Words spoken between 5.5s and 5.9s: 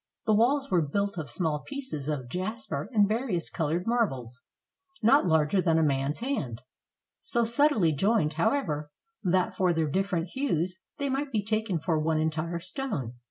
than a